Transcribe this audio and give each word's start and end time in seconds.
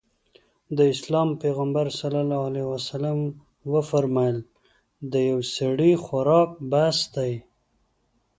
د 0.77 0.79
اسلام 0.93 1.29
پيغمبر 1.41 1.85
ص 1.99 1.99
وفرمايل 3.73 4.37
د 5.11 5.13
يوه 5.29 5.43
سړي 5.55 5.91
خوراک 6.05 6.49
بس 6.71 6.97
دی. 7.15 7.33